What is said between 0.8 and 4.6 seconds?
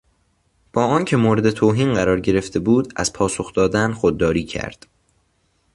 آنکه مورد توهین قرار گرفته بود از پاسخ دادن خودداری